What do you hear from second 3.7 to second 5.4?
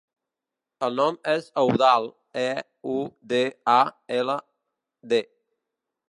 a, ela, de.